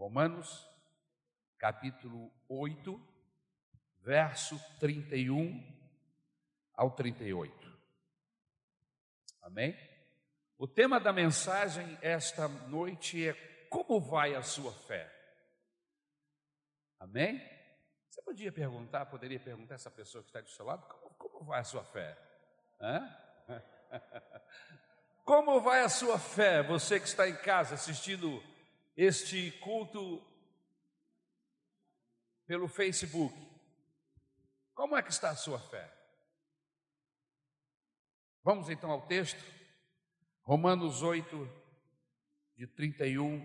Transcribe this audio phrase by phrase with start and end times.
[0.00, 0.66] Romanos,
[1.58, 2.98] capítulo 8,
[4.00, 5.62] verso 31
[6.72, 7.78] ao 38.
[9.42, 9.76] Amém?
[10.56, 13.34] O tema da mensagem esta noite é
[13.68, 15.06] Como vai a sua fé?
[16.98, 17.38] Amém?
[18.08, 21.44] Você podia perguntar, poderia perguntar a essa pessoa que está do seu lado, como, como
[21.44, 22.16] vai a sua fé?
[22.80, 23.16] Hã?
[25.22, 28.42] Como vai a sua fé, você que está em casa assistindo
[28.96, 30.24] este culto
[32.46, 33.34] pelo Facebook?
[34.74, 35.92] Como é que está a sua fé?
[38.42, 39.42] Vamos então ao texto,
[40.42, 41.48] Romanos 8,
[42.56, 43.38] de 31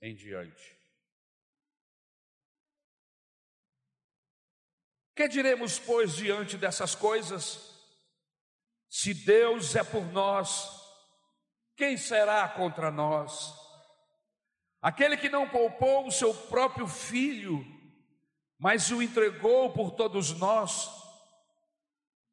[0.00, 0.78] em diante.
[5.14, 7.72] Que diremos, pois, diante dessas coisas?
[8.88, 10.68] Se Deus é por nós,
[11.76, 13.61] quem será contra nós?
[14.82, 17.64] Aquele que não poupou o seu próprio filho,
[18.58, 20.90] mas o entregou por todos nós,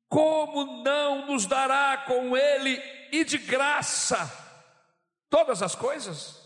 [0.07, 4.17] como não nos dará com ele e de graça
[5.29, 6.39] todas as coisas?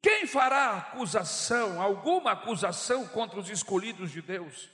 [0.00, 4.70] Quem fará acusação, alguma acusação contra os escolhidos de Deus?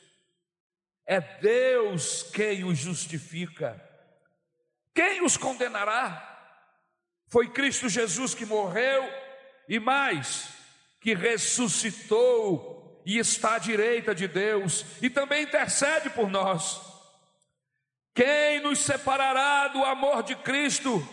[1.06, 3.83] É Deus quem os justifica.
[4.94, 6.27] Quem os condenará?
[7.27, 9.30] Foi Cristo Jesus que morreu
[9.70, 10.48] e mais,
[11.00, 16.80] que ressuscitou e está à direita de Deus e também intercede por nós.
[18.12, 21.08] Quem nos separará do amor de Cristo?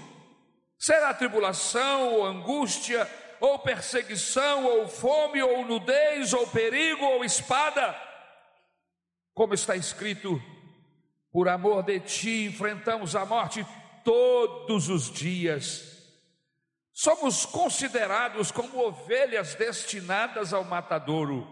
[0.75, 3.08] Será tribulação ou angústia,
[3.39, 7.95] ou perseguição, ou fome, ou nudez, ou perigo, ou espada?
[9.36, 10.42] Como está escrito,
[11.31, 13.64] por amor de ti enfrentamos a morte
[14.03, 15.97] todos os dias
[16.98, 21.48] somos considerados como ovelhas destinadas ao matadouro.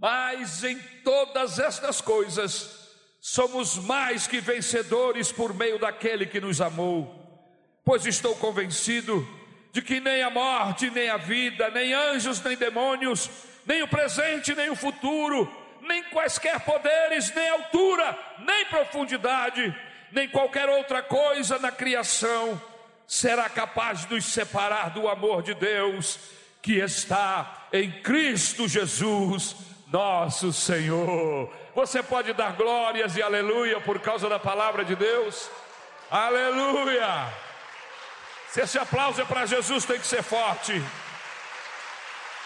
[0.00, 7.08] Mas em todas estas coisas, somos mais que vencedores por meio daquele que nos amou.
[7.84, 9.24] Pois estou convencido
[9.70, 13.30] de que nem a morte, nem a vida, nem anjos, nem demônios,
[13.64, 15.48] nem o presente, nem o futuro,
[15.82, 19.72] nem quaisquer poderes, nem altura, nem profundidade,
[20.10, 22.60] nem qualquer outra coisa na criação
[23.06, 26.18] será capaz de nos separar do amor de Deus
[26.60, 29.54] que está em Cristo Jesus,
[29.86, 31.52] nosso Senhor.
[31.74, 35.48] Você pode dar glórias e aleluia por causa da palavra de Deus?
[36.10, 37.32] Aleluia!
[38.48, 40.82] Se esse aplauso é para Jesus, tem que ser forte.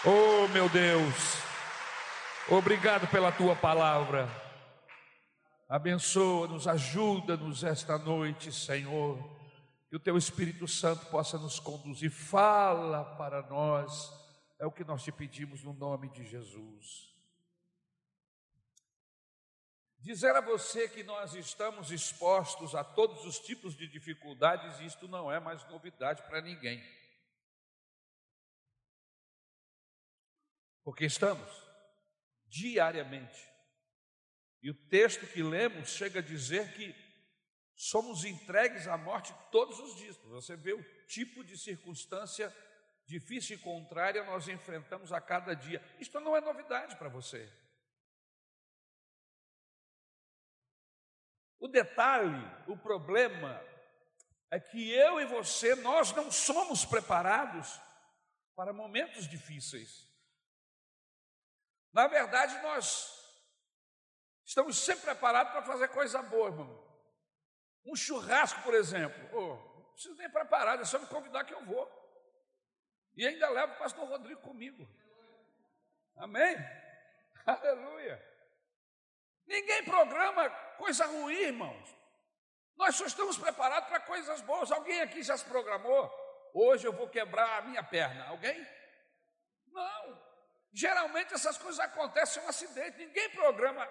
[0.03, 1.37] Oh, meu Deus,
[2.49, 4.29] obrigado pela tua palavra.
[5.69, 9.40] Abençoa-nos, ajuda-nos esta noite, Senhor
[9.91, 12.09] que o teu Espírito Santo possa nos conduzir.
[12.09, 14.09] Fala para nós,
[14.57, 17.13] é o que nós te pedimos no nome de Jesus.
[19.99, 25.29] Dizer a você que nós estamos expostos a todos os tipos de dificuldades, isto não
[25.29, 26.81] é mais novidade para ninguém.
[30.85, 31.51] Porque estamos
[32.47, 33.45] diariamente.
[34.63, 36.93] E o texto que lemos chega a dizer que
[37.81, 40.15] somos entregues à morte todos os dias.
[40.17, 42.55] Você vê o tipo de circunstância
[43.07, 45.83] difícil e contrária nós enfrentamos a cada dia.
[45.99, 47.51] Isto não é novidade para você.
[51.59, 53.59] O detalhe, o problema
[54.51, 57.81] é que eu e você nós não somos preparados
[58.55, 60.07] para momentos difíceis.
[61.91, 63.11] Na verdade, nós
[64.45, 66.90] estamos sempre preparados para fazer coisa boa, irmão.
[67.85, 69.19] Um churrasco, por exemplo.
[69.33, 71.89] Oh, não preciso nem preparar, é só me convidar que eu vou.
[73.15, 74.87] E ainda levo o pastor Rodrigo comigo.
[76.15, 76.55] Amém?
[77.45, 78.23] Aleluia.
[79.45, 81.97] Ninguém programa coisa ruim, irmãos.
[82.75, 84.71] Nós só estamos preparados para coisas boas.
[84.71, 86.09] Alguém aqui já se programou?
[86.53, 88.27] Hoje eu vou quebrar a minha perna.
[88.27, 88.65] Alguém?
[89.67, 90.21] Não.
[90.73, 92.97] Geralmente essas coisas acontecem um acidente.
[92.97, 93.87] Ninguém programa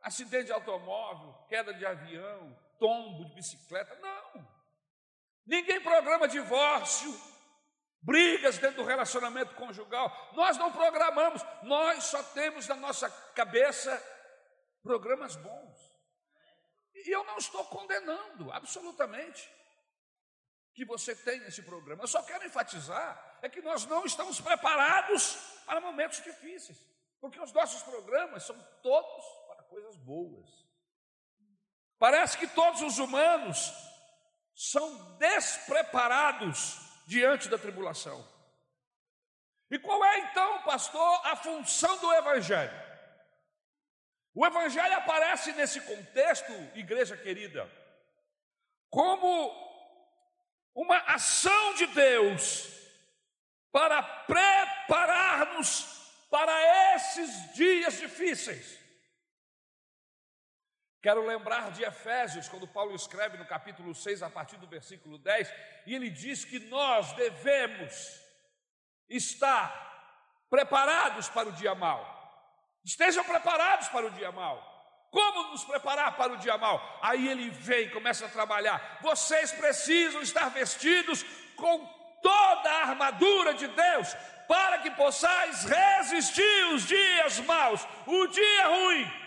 [0.00, 3.94] acidente de automóvel, queda de avião, tombo de bicicleta.
[4.00, 4.48] Não.
[5.46, 7.14] Ninguém programa divórcio,
[8.00, 10.10] brigas dentro do relacionamento conjugal.
[10.34, 13.90] Nós não programamos, nós só temos na nossa cabeça
[14.82, 15.92] programas bons.
[16.94, 19.48] E eu não estou condenando, absolutamente,
[20.74, 22.02] que você tenha esse programa.
[22.02, 25.36] Eu só quero enfatizar é que nós não estamos preparados
[25.66, 26.78] para momentos difíceis,
[27.20, 30.61] porque os nossos programas são todos para coisas boas.
[32.02, 33.72] Parece que todos os humanos
[34.56, 36.76] são despreparados
[37.06, 38.28] diante da tribulação.
[39.70, 42.74] E qual é então, pastor, a função do Evangelho?
[44.34, 47.70] O Evangelho aparece nesse contexto, igreja querida,
[48.90, 49.52] como
[50.74, 52.66] uma ação de Deus
[53.70, 55.84] para preparar-nos
[56.28, 58.81] para esses dias difíceis.
[61.02, 65.52] Quero lembrar de Efésios, quando Paulo escreve no capítulo 6, a partir do versículo 10,
[65.84, 68.20] e ele diz que nós devemos
[69.08, 72.00] estar preparados para o dia mau.
[72.84, 74.70] Estejam preparados para o dia mau.
[75.10, 76.80] Como nos preparar para o dia mau?
[77.02, 79.00] Aí ele vem, começa a trabalhar.
[79.02, 81.24] Vocês precisam estar vestidos
[81.56, 81.84] com
[82.22, 84.14] toda a armadura de Deus,
[84.46, 89.21] para que possais resistir os dias maus, o dia ruim.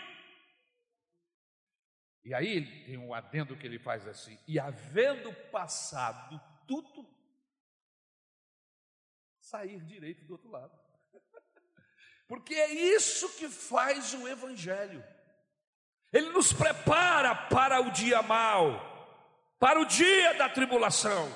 [2.26, 7.08] E aí tem um adendo que ele faz assim: e havendo passado tudo,
[9.38, 10.76] sair direito do outro lado.
[12.26, 15.04] Porque é isso que faz o Evangelho.
[16.12, 18.74] Ele nos prepara para o dia mau,
[19.60, 21.28] para o dia da tribulação.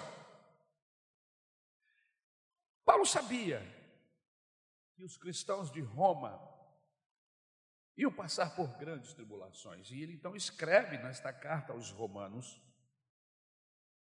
[2.85, 3.63] Paulo sabia
[4.97, 6.50] que os cristãos de Roma
[8.03, 12.61] iam passar por grandes tribulações, e ele então escreve nesta carta aos Romanos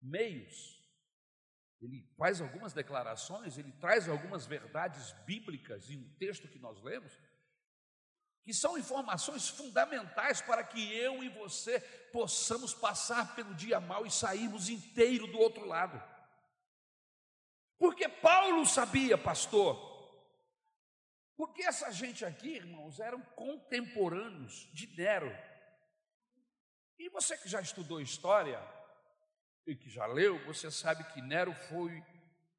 [0.00, 0.78] meios
[1.80, 7.12] ele faz algumas declarações, ele traz algumas verdades bíblicas em um texto que nós lemos,
[8.42, 11.80] que são informações fundamentais para que eu e você
[12.12, 16.02] possamos passar pelo dia mal e sairmos inteiro do outro lado.
[17.78, 19.87] Porque Paulo sabia, pastor,
[21.38, 25.30] porque essa gente aqui, irmãos, eram contemporâneos de Nero.
[26.98, 28.60] E você que já estudou história,
[29.64, 32.02] e que já leu, você sabe que Nero foi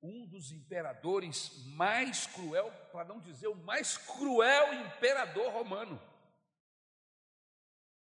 [0.01, 6.01] um dos imperadores mais cruel, para não dizer o mais cruel imperador romano.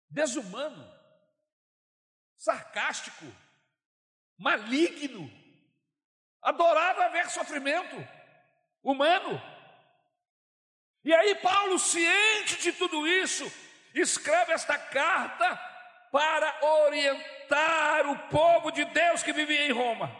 [0.08, 0.88] Desumano,
[2.38, 3.26] sarcástico,
[4.38, 5.28] maligno,
[6.40, 7.96] adorava ver sofrimento
[8.84, 9.57] humano.
[11.08, 13.50] E aí, Paulo, ciente de tudo isso,
[13.96, 15.56] escreve esta carta
[16.12, 20.12] para orientar o povo de Deus que vivia em Roma,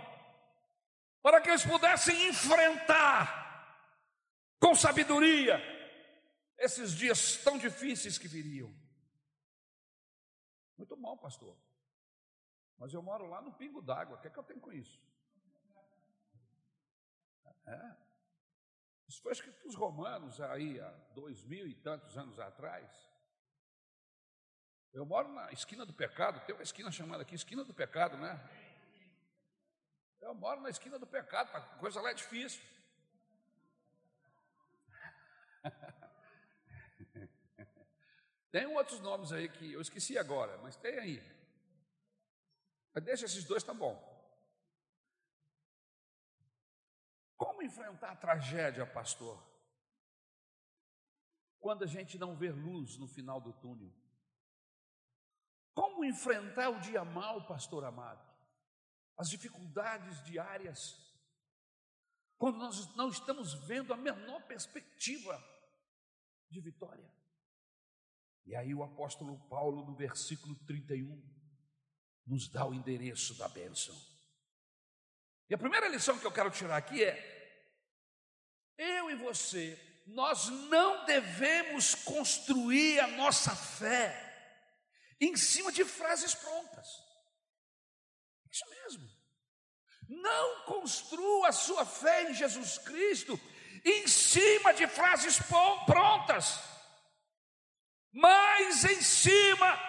[1.22, 3.28] para que eles pudessem enfrentar
[4.62, 5.62] com sabedoria
[6.58, 8.74] esses dias tão difíceis que viriam.
[10.78, 11.58] Muito bom, pastor.
[12.78, 14.98] Mas eu moro lá no pingo d'água, o que é que eu tenho com isso?
[17.66, 18.07] É.
[19.18, 22.88] Isso foi escrito para os romanos aí há dois mil e tantos anos atrás.
[24.94, 28.40] Eu moro na esquina do pecado, tem uma esquina chamada aqui esquina do pecado, né?
[30.22, 32.62] Eu moro na esquina do pecado, a coisa lá é difícil.
[38.52, 41.24] tem outros nomes aí que eu esqueci agora, mas tem aí.
[42.94, 44.07] Mas deixa esses dois, tá bom.
[47.38, 49.42] Como enfrentar a tragédia, pastor?
[51.60, 53.94] Quando a gente não vê luz no final do túnel.
[55.74, 58.26] Como enfrentar o dia mal, pastor amado?
[59.16, 60.80] As dificuldades diárias.
[62.38, 65.38] Quando nós não estamos vendo a menor perspectiva
[66.50, 67.08] de vitória.
[68.46, 71.22] E aí o apóstolo Paulo, no versículo 31,
[72.26, 73.96] nos dá o endereço da bênção.
[75.50, 77.38] E a primeira lição que eu quero tirar aqui é:
[78.78, 84.24] eu e você, nós não devemos construir a nossa fé
[85.20, 86.88] em cima de frases prontas.
[88.52, 89.18] Isso mesmo.
[90.10, 93.40] Não construa a sua fé em Jesus Cristo
[93.84, 95.40] em cima de frases
[95.86, 96.60] prontas,
[98.12, 99.80] mas em cima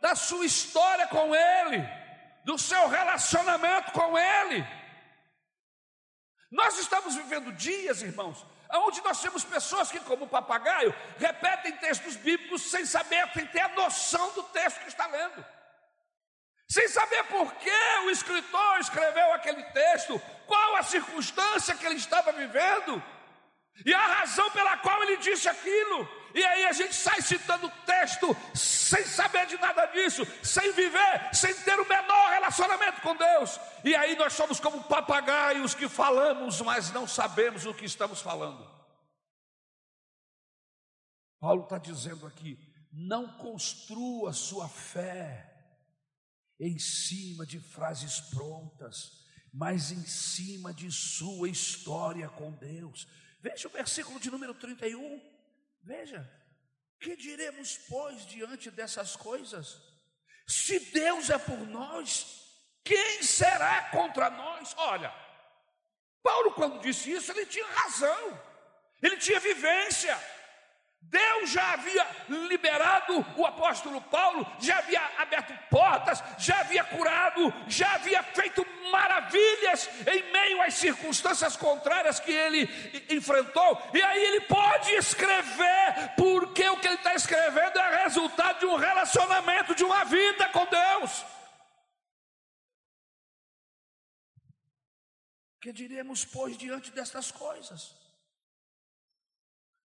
[0.00, 1.82] da sua história com Ele,
[2.44, 4.64] do seu relacionamento com Ele.
[6.50, 12.62] Nós estamos vivendo dias, irmãos, onde nós temos pessoas que, como papagaio, repetem textos bíblicos
[12.62, 15.44] sem saber, sem ter a noção do texto que está lendo,
[16.68, 22.32] sem saber por que o escritor escreveu aquele texto, qual a circunstância que ele estava
[22.32, 23.02] vivendo,
[23.84, 26.08] e a razão pela qual ele disse aquilo.
[26.36, 31.54] E aí a gente sai citando texto sem saber de nada disso, sem viver, sem
[31.62, 33.58] ter o menor relacionamento com Deus.
[33.82, 38.70] E aí nós somos como papagaios que falamos, mas não sabemos o que estamos falando.
[41.40, 42.58] Paulo está dizendo aqui:
[42.92, 45.50] não construa sua fé
[46.60, 53.08] em cima de frases prontas, mas em cima de sua história com Deus.
[53.40, 55.35] Veja o versículo de número 31.
[55.86, 56.28] Veja.
[56.98, 59.80] Que diremos, pois, diante dessas coisas?
[60.46, 62.44] Se Deus é por nós,
[62.84, 64.74] quem será contra nós?
[64.76, 65.14] Olha,
[66.22, 68.42] Paulo, quando disse isso, ele tinha razão,
[69.00, 70.16] ele tinha vivência.
[71.00, 77.94] Deus já havia liberado o apóstolo Paulo, já havia aberto portas, já havia curado, já
[77.94, 82.68] havia feito maravilhas em meio às circunstâncias contrárias que ele
[83.08, 88.66] enfrentou, e aí ele pode escrever, porque o que ele está escrevendo é resultado de
[88.66, 91.24] um relacionamento, de uma vida com Deus.
[95.60, 98.05] Que diremos, pois, diante destas coisas?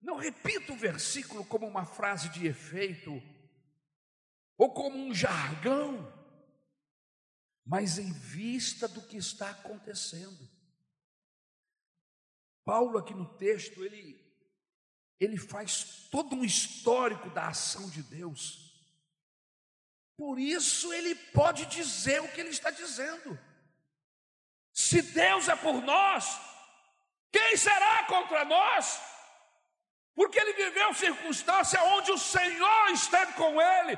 [0.01, 3.21] Não repita o versículo como uma frase de efeito
[4.57, 6.11] ou como um jargão,
[7.65, 10.49] mas em vista do que está acontecendo.
[12.65, 14.19] Paulo aqui no texto, ele
[15.19, 18.71] ele faz todo um histórico da ação de Deus.
[20.17, 23.39] Por isso ele pode dizer o que ele está dizendo.
[24.73, 26.39] Se Deus é por nós,
[27.31, 28.99] quem será contra nós?
[30.21, 33.97] Porque ele viveu circunstância onde o Senhor esteve com ele,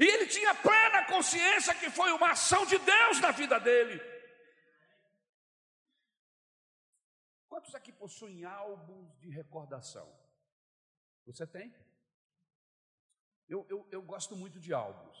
[0.00, 4.00] e ele tinha plena consciência que foi uma ação de Deus na vida dele.
[7.48, 10.12] Quantos aqui possuem álbuns de recordação?
[11.24, 11.72] Você tem?
[13.48, 15.18] Eu, eu, eu gosto muito de álbuns.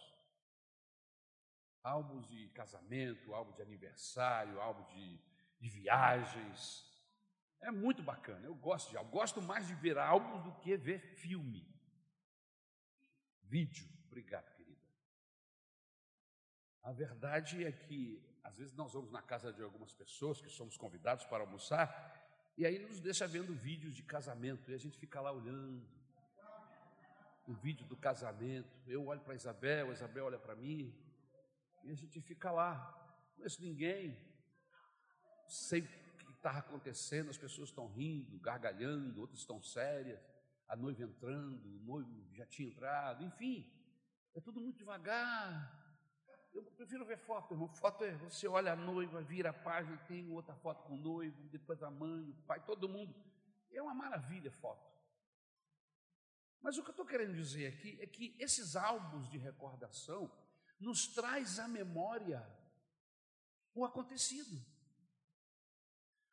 [1.84, 5.20] Álbuns de casamento, álbum de aniversário, álbum de,
[5.60, 6.87] de viagens.
[7.60, 9.10] É muito bacana, eu gosto de álbum.
[9.10, 11.66] Gosto mais de ver álbuns do que ver filme.
[13.42, 13.88] Vídeo.
[14.06, 14.80] Obrigado, querida.
[16.82, 20.76] A verdade é que, às vezes, nós vamos na casa de algumas pessoas que somos
[20.76, 21.88] convidados para almoçar,
[22.56, 25.86] e aí nos deixa vendo vídeos de casamento, e a gente fica lá olhando
[27.46, 28.68] o vídeo do casamento.
[28.86, 30.94] Eu olho para Isabel, a Isabel olha para mim,
[31.84, 32.94] e a gente fica lá.
[33.30, 34.18] Não conheço ninguém,
[35.46, 35.82] sei
[36.38, 40.20] estava acontecendo, as pessoas estão rindo, gargalhando, outras estão sérias,
[40.66, 43.70] a noiva entrando, o noivo já tinha entrado, enfim,
[44.34, 45.76] é tudo muito devagar.
[46.52, 47.68] Eu prefiro ver foto, irmão.
[47.68, 51.48] Foto é você olha a noiva, vira a página, tem outra foto com o noivo,
[51.48, 53.14] depois a mãe, o pai, todo mundo.
[53.70, 54.88] É uma maravilha foto.
[56.60, 60.30] Mas o que eu estou querendo dizer aqui é que esses álbuns de recordação
[60.80, 62.44] nos traz à memória
[63.74, 64.64] o acontecido.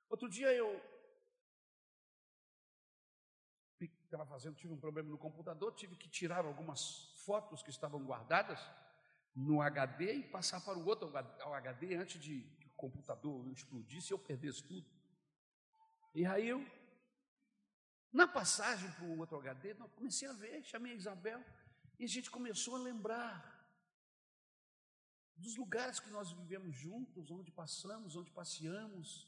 [0.10, 0.82] Outro dia eu
[4.06, 8.60] estava fazendo, tive um problema no computador, tive que tirar algumas fotos que estavam guardadas
[9.36, 14.12] no HD e passar para o outro ao HD antes de que o computador explodisse
[14.12, 14.88] e eu perdesse tudo.
[16.14, 16.66] E aí eu,
[18.14, 21.44] na passagem para o outro HD, comecei a ver, chamei a Isabel
[22.00, 23.54] e a gente começou a lembrar
[25.36, 29.28] dos lugares que nós vivemos juntos, onde passamos, onde passeamos,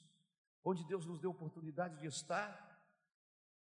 [0.63, 2.65] onde Deus nos deu oportunidade de estar.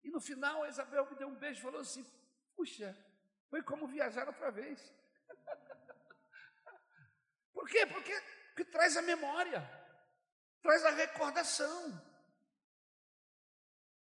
[0.03, 2.05] E no final, a Isabel me deu um beijo e falou assim:
[2.57, 2.97] Puxa,
[3.49, 4.93] foi como viajar outra vez.
[7.53, 7.87] Por quê?
[7.87, 9.63] Porque, porque traz a memória,
[10.63, 12.11] traz a recordação.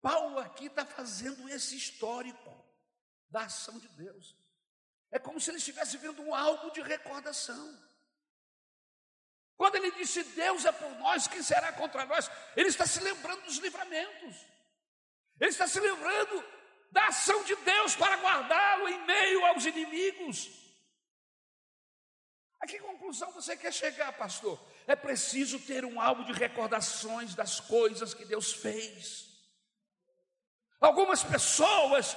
[0.02, 2.66] Paulo aqui está fazendo esse histórico
[3.30, 4.36] da ação de Deus.
[5.12, 7.95] É como se ele estivesse vendo algo de recordação.
[9.58, 12.30] Quando ele disse Deus é por nós, quem será contra nós?
[12.56, 14.36] Ele está se lembrando dos livramentos.
[15.40, 16.44] Ele está se lembrando
[16.92, 20.50] da ação de Deus para guardá-lo em meio aos inimigos.
[22.60, 24.60] A que conclusão você quer chegar, pastor?
[24.88, 29.26] É preciso ter um álbum de recordações das coisas que Deus fez.
[30.80, 32.16] Algumas pessoas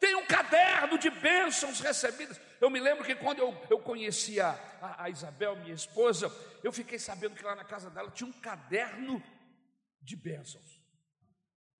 [0.00, 2.40] têm um caderno de bênçãos recebidas.
[2.60, 4.40] Eu me lembro que quando eu, eu conheci
[4.82, 6.26] a, a, Isabel, minha esposa,
[6.62, 9.22] eu fiquei sabendo que lá na casa dela tinha um caderno
[10.00, 10.82] de bênçãos.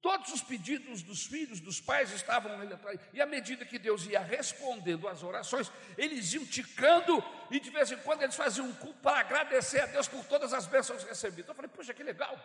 [0.01, 3.01] Todos os pedidos dos filhos, dos pais estavam ali atrás.
[3.13, 7.91] E à medida que Deus ia respondendo às orações, eles iam ticando e de vez
[7.91, 11.49] em quando eles faziam um culto para agradecer a Deus por todas as bênçãos recebidas.
[11.49, 12.37] Eu falei, poxa, que legal.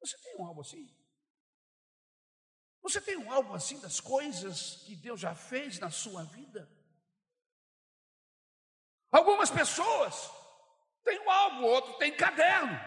[0.00, 0.88] Você tem um algo assim?
[2.82, 6.68] Você tem um álbum assim das coisas que Deus já fez na sua vida?
[9.10, 10.30] Algumas pessoas
[11.04, 12.78] têm um álbum, outros têm caderno.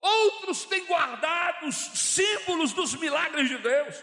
[0.00, 4.02] Outros têm guardado os símbolos dos milagres de Deus.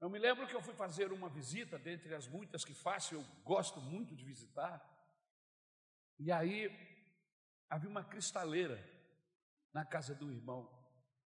[0.00, 3.24] Eu me lembro que eu fui fazer uma visita, dentre as muitas que faço, eu
[3.44, 4.80] gosto muito de visitar.
[6.18, 6.70] E aí
[7.68, 8.78] havia uma cristaleira
[9.72, 10.70] na casa do irmão.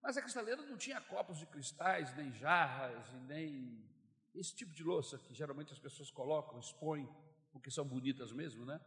[0.02, 3.88] Mas a cristaleira não tinha copos de cristais, nem jarras, nem
[4.34, 7.08] esse tipo de louça que geralmente as pessoas colocam, expõem,
[7.52, 8.80] porque são bonitas mesmo, né?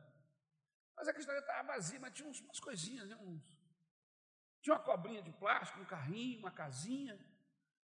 [0.97, 3.15] Mas a cristaleira estava vazia, mas tinha umas coisinhas, né?
[3.17, 3.43] uns,
[4.61, 7.15] tinha uma cobrinha de plástico, um carrinho, uma casinha.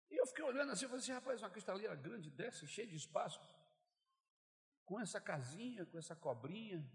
[0.09, 2.95] E eu fiquei olhando assim, eu falei assim, rapaz, uma cristaleira grande dessa, cheia de
[2.95, 3.39] espaço,
[4.83, 6.85] com essa casinha, com essa cobrinha,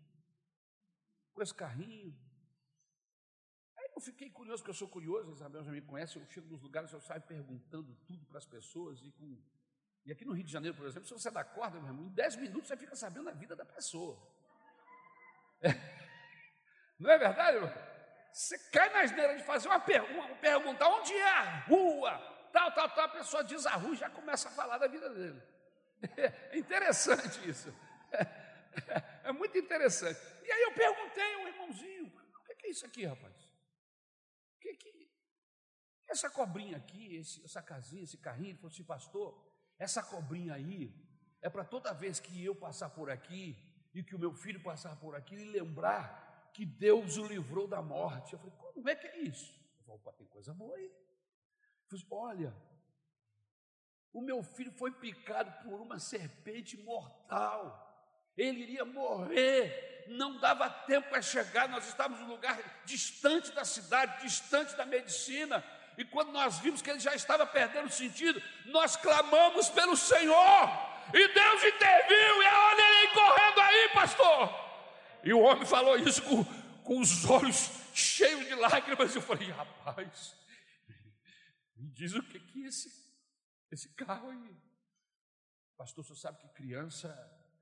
[1.33, 2.15] com esse carrinho.
[3.79, 6.63] Aí eu fiquei curioso, porque eu sou curioso, Isabel já me conhece, eu chego nos
[6.63, 9.43] lugares, eu saio perguntando tudo para as pessoas, e, com...
[10.05, 12.15] e aqui no Rio de Janeiro, por exemplo, se você dá corda, meu irmão, em
[12.15, 14.19] 10 minutos você fica sabendo a vida da pessoa.
[15.61, 15.71] É.
[16.99, 17.73] Não é verdade, irmão?
[18.33, 22.19] Você cai na asneira de fazer uma pergunta, perguntar onde é a rua,
[22.53, 25.09] tal, tal, tal, a pessoa diz a rua e já começa a falar da vida
[25.11, 25.43] dele.
[26.17, 27.73] É interessante isso.
[28.11, 30.19] É, é muito interessante.
[30.45, 33.37] E aí eu perguntei ao irmãozinho: o que é isso aqui, rapaz?
[34.57, 35.11] O que é que.
[36.09, 39.52] Essa cobrinha aqui, esse, essa casinha, esse carrinho, ele falou assim, pastor,
[39.83, 40.95] essa cobrinha aí
[41.41, 43.57] é para toda vez que eu passar por aqui
[43.93, 47.83] e que o meu filho passar por aqui, ele lembrar que Deus o livrou da
[47.83, 48.33] morte.
[48.33, 49.53] Eu falei, como é que é isso?
[49.79, 50.89] Eu falei, opa, tem coisa boa aí.
[51.89, 52.57] Falei, olha,
[54.13, 57.89] o meu filho foi picado por uma serpente mortal.
[58.37, 61.69] Ele iria morrer, não dava tempo para chegar.
[61.69, 65.65] Nós estávamos num lugar distante da cidade, distante da medicina.
[65.97, 70.93] E quando nós vimos que ele já estava perdendo sentido, nós clamamos pelo Senhor.
[71.15, 72.43] E Deus interviu.
[72.43, 74.63] E olha ele correndo aí, pastor.
[75.25, 76.45] E o homem falou isso com,
[76.83, 79.15] com os olhos cheios de lágrimas.
[79.15, 80.35] Eu falei, rapaz,
[81.77, 82.91] me diz o que, é esse,
[83.71, 84.57] esse carro aí.
[85.77, 87.09] Pastor, você sabe que criança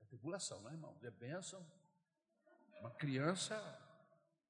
[0.01, 0.97] é tribulação, não é, irmão?
[1.03, 1.65] É bênção.
[2.79, 3.55] Uma criança,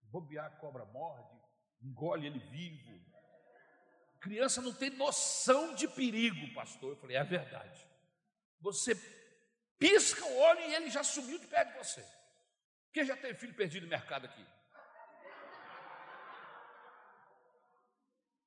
[0.04, 1.38] bobear, cobra morde,
[1.82, 3.02] engole ele vivo.
[4.22, 6.92] Criança não tem noção de perigo, pastor.
[6.92, 7.88] Eu falei, é verdade.
[8.60, 8.96] Você
[9.80, 12.06] pisca o olho e ele já sumiu de perto de você.
[12.94, 14.46] Quem já teve filho perdido no mercado aqui?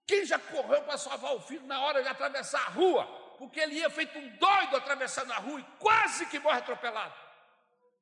[0.07, 3.05] Quem já correu para salvar o filho na hora de atravessar a rua?
[3.39, 7.15] Porque ele ia feito um doido atravessando a rua e quase que morre atropelado.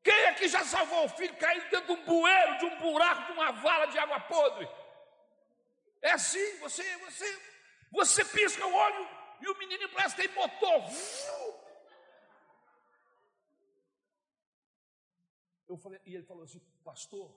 [0.04, 3.32] Quem aqui já salvou o filho caindo dentro de um bueiro, de um buraco, de
[3.32, 4.68] uma vala de água podre?
[6.02, 7.51] É assim, você, você,
[7.92, 9.08] você pisca o olho
[9.40, 10.82] e o menino que tem motor.
[15.68, 17.30] Eu falei, e ele falou assim, pastor,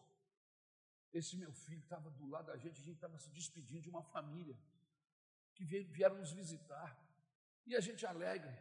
[1.13, 4.03] esse meu filho estava do lado da gente, a gente estava se despedindo de uma
[4.03, 4.57] família
[5.53, 6.97] que vieram nos visitar.
[7.65, 8.53] E a gente alegre,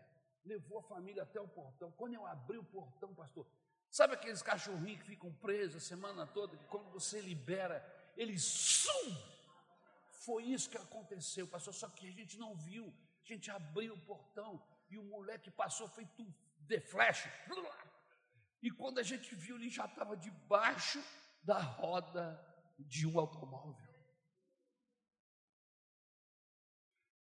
[0.44, 1.92] levou a família até o portão.
[1.92, 3.46] Quando eu abri o portão, pastor,
[3.90, 7.85] sabe aqueles cachorrinhos que ficam presos a semana toda, que quando você libera,
[8.16, 9.34] eles sum!
[10.24, 12.87] Foi isso que aconteceu, pastor, só que a gente não viu.
[13.22, 17.28] A gente abriu o portão e o moleque passou feito um de flash.
[18.62, 21.02] E quando a gente viu, ele já estava debaixo
[21.42, 22.40] da roda
[22.78, 23.92] de um automóvel.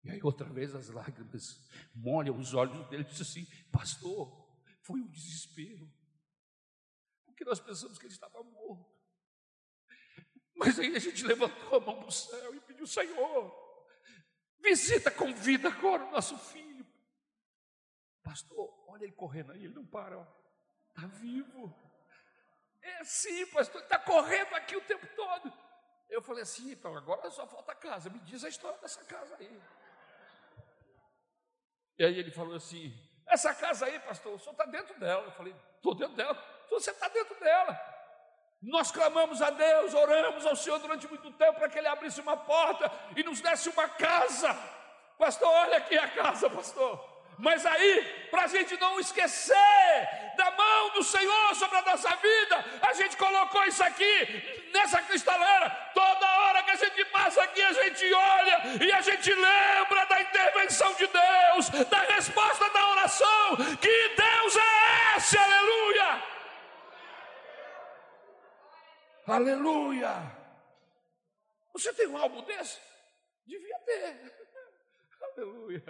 [0.05, 1.59] E aí, outra vez, as lágrimas
[1.95, 4.49] molham os olhos dele e diz assim: Pastor,
[4.83, 5.91] foi um desespero,
[7.25, 9.00] porque nós pensamos que ele estava morto.
[10.61, 13.87] Mas aí a gente levantou a mão para o céu e pediu: Senhor,
[14.59, 16.87] visita com vida agora o nosso filho.
[18.23, 20.21] Pastor, olha ele correndo aí, ele não para,
[20.91, 21.75] está vivo.
[22.83, 25.51] É sim, pastor, está correndo aqui o tempo todo.
[26.11, 29.35] Eu falei assim, então agora só falta a casa, me diz a história dessa casa
[29.39, 29.63] aí.
[31.99, 32.95] E aí ele falou assim:
[33.27, 35.25] essa casa aí, pastor, o senhor está dentro dela.
[35.25, 36.37] Eu falei, estou dentro dela.
[36.69, 38.00] Você está dentro dela.
[38.63, 42.37] Nós clamamos a Deus, oramos ao Senhor durante muito tempo para que Ele abrisse uma
[42.37, 44.55] porta e nos desse uma casa.
[45.19, 47.11] Pastor, olha aqui a casa, pastor.
[47.39, 49.55] Mas aí, para a gente não esquecer
[50.37, 55.71] da mão do Senhor sobre a nossa vida, a gente colocou isso aqui nessa cristaleira.
[55.95, 60.21] Toda hora que a gente passa aqui, a gente olha e a gente lembra da
[60.21, 63.57] intervenção de Deus, da resposta da oração.
[63.81, 66.40] Que Deus é esse, aleluia!
[69.27, 70.37] Aleluia!
[71.73, 72.79] Você tem um álbum desse?
[73.47, 74.33] Devia ter.
[75.37, 75.85] Aleluia.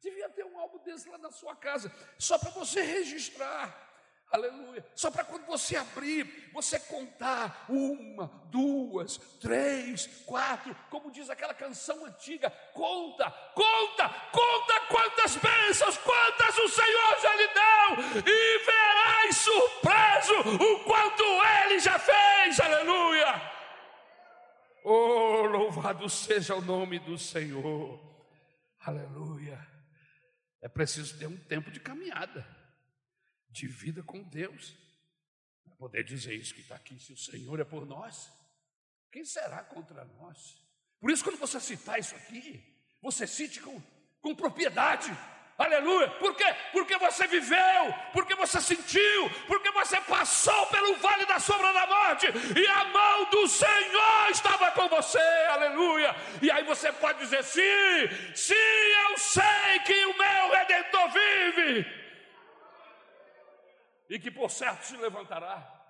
[0.00, 3.92] Devia ter um álbum desse lá na sua casa, só para você registrar
[4.32, 4.82] Aleluia.
[4.94, 12.06] Só para quando você abrir, você contar uma, duas, três, quatro, como diz aquela canção
[12.06, 18.61] antiga, conta, conta, conta quantas bênçãos, quantas o Senhor já lhe deu, e
[24.94, 27.98] Oh, louvado seja o nome do Senhor.
[28.78, 29.58] Aleluia.
[30.60, 32.46] É preciso ter um tempo de caminhada
[33.48, 34.76] de vida com Deus,
[35.64, 38.30] para poder dizer isso que está aqui, se o Senhor é por nós,
[39.10, 40.62] quem será contra nós?
[41.00, 42.62] Por isso, quando você citar isso aqui,
[43.00, 43.82] você cite com,
[44.20, 45.08] com propriedade,
[45.58, 46.44] aleluia, por quê?
[46.72, 52.26] Porque você viveu, porque você sentiu, porque você passou pelo vale da sombra da morte,
[52.58, 55.18] e a mão do Senhor estava com você,
[55.50, 62.02] aleluia, e aí você pode dizer: sim, sim, eu sei que o meu redentor vive
[64.08, 65.82] e que por certo se levantará.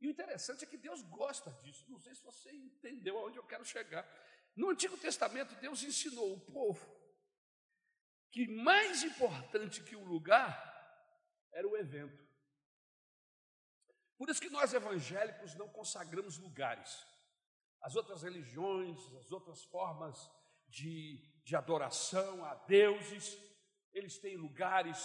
[0.00, 1.84] E o interessante é que Deus gosta disso.
[1.88, 4.06] Não sei se você entendeu aonde eu quero chegar.
[4.56, 6.94] No Antigo Testamento, Deus ensinou o povo
[8.30, 10.52] que mais importante que o lugar
[11.52, 12.24] era o evento.
[14.16, 17.06] Por isso que nós evangélicos não consagramos lugares.
[17.80, 20.30] As outras religiões, as outras formas
[20.68, 23.38] de, de adoração a deuses,
[23.92, 24.98] eles têm lugares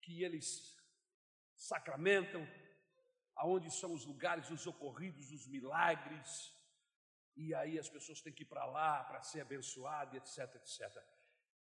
[0.00, 0.76] que eles
[1.54, 2.46] sacramentam,
[3.36, 6.54] aonde são os lugares, os ocorridos, os milagres,
[7.36, 11.02] e aí as pessoas têm que ir para lá para ser abençoadas, etc, etc.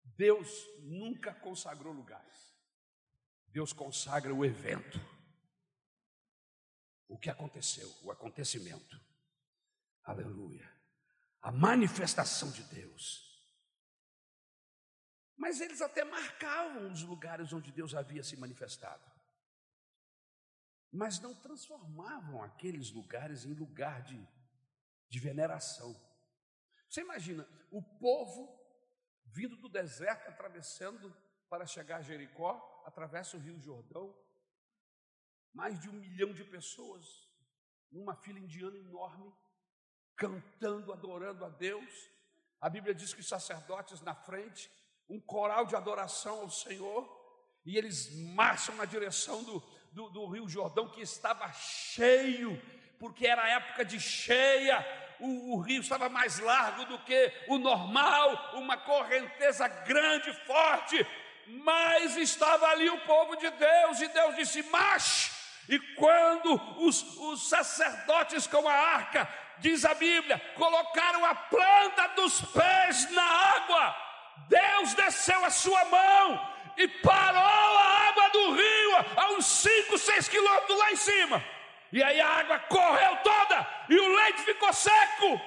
[0.03, 2.51] Deus nunca consagrou lugares.
[3.47, 4.99] Deus consagra o evento.
[7.07, 8.99] O que aconteceu, o acontecimento.
[10.03, 10.69] Aleluia.
[11.41, 13.29] A manifestação de Deus.
[15.35, 19.03] Mas eles até marcavam os lugares onde Deus havia se manifestado.
[20.91, 24.27] Mas não transformavam aqueles lugares em lugar de,
[25.11, 25.93] de veneração.
[26.89, 28.57] Você imagina o povo
[29.25, 31.13] vindo do deserto, atravessando
[31.49, 34.17] para chegar a Jericó, atravessa o Rio Jordão,
[35.53, 37.29] mais de um milhão de pessoas,
[37.91, 39.33] numa fila indiana enorme,
[40.15, 42.09] cantando, adorando a Deus.
[42.61, 44.71] A Bíblia diz que os sacerdotes na frente
[45.09, 47.05] um coral de adoração ao Senhor,
[47.65, 49.59] e eles marcham na direção do,
[49.91, 52.51] do, do Rio Jordão, que estava cheio,
[53.01, 54.85] porque era época de cheia,
[55.19, 61.03] o, o, rio estava mais largo do que o normal, uma correnteza grande, forte,
[61.47, 65.31] mas estava ali o povo de Deus, e Deus disse: marche.
[65.67, 66.53] E quando
[66.85, 73.23] os, os sacerdotes com a arca, diz a Bíblia, colocaram a planta dos pés na
[73.23, 73.95] água,
[74.47, 80.29] Deus desceu a sua mão e parou a água do rio a uns 5, 6
[80.29, 81.60] quilômetros lá em cima.
[81.91, 85.41] E aí a água correu toda e o leite ficou seco.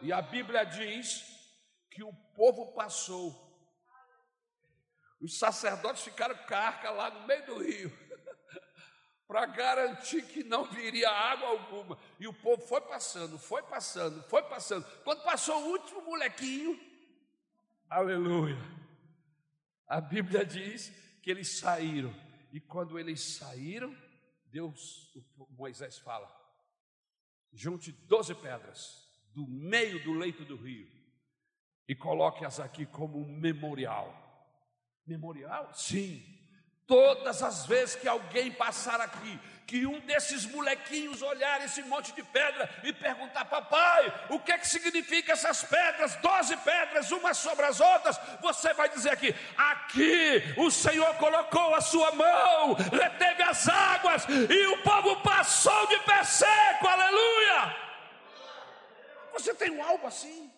[0.00, 1.24] E a Bíblia diz
[1.90, 3.44] que o povo passou.
[5.20, 7.92] Os sacerdotes ficaram com a arca lá no meio do rio
[9.26, 11.98] para garantir que não viria água alguma.
[12.20, 14.86] E o povo foi passando, foi passando, foi passando.
[15.02, 16.78] Quando passou o último molequinho,
[17.90, 18.85] aleluia.
[19.86, 20.90] A Bíblia diz
[21.22, 22.14] que eles saíram.
[22.52, 23.96] E quando eles saíram,
[24.46, 25.12] Deus,
[25.50, 26.30] Moisés fala:
[27.52, 30.88] junte doze pedras do meio do leito do rio
[31.88, 34.22] e coloque-as aqui como um memorial.
[35.06, 35.72] Memorial?
[35.74, 36.36] Sim
[36.86, 42.22] Todas as vezes que alguém passar aqui, que um desses molequinhos olhar esse monte de
[42.22, 46.14] pedra e perguntar, papai, o que é que significa essas pedras?
[46.16, 51.80] Doze pedras, umas sobre as outras, você vai dizer aqui, aqui o Senhor colocou a
[51.80, 57.76] sua mão, reteve as águas e o povo passou de pé seco, aleluia!
[59.32, 60.50] Você tem um algo assim?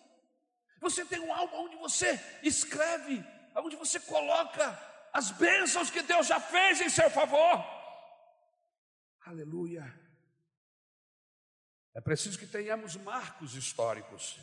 [0.81, 4.79] Você tem um algo onde você escreve, onde você coloca
[5.11, 7.78] as bênçãos que Deus já fez em seu favor.
[9.21, 9.93] Aleluia.
[11.93, 14.39] É preciso que tenhamos marcos históricos,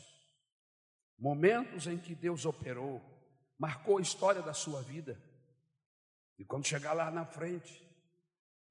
[1.17, 3.01] momentos em que Deus operou,
[3.57, 5.21] marcou a história da sua vida.
[6.37, 7.83] E quando chegar lá na frente,